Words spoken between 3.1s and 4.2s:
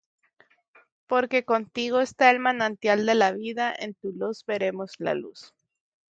la vida: En tu